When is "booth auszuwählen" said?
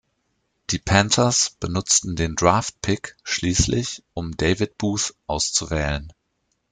4.79-6.11